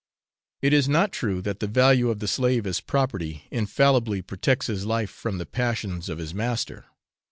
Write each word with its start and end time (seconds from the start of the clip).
It 0.63 0.73
is 0.73 0.89
not 0.89 1.11
true 1.11 1.43
that 1.43 1.59
the 1.59 1.67
value 1.67 2.09
of 2.09 2.17
the 2.17 2.27
slave 2.27 2.65
as 2.65 2.81
property 2.81 3.43
infallibly 3.51 4.23
protects 4.23 4.65
his 4.65 4.83
life 4.83 5.11
from 5.11 5.37
the 5.37 5.45
passions 5.45 6.09
of 6.09 6.17
his 6.17 6.33
master. 6.33 6.85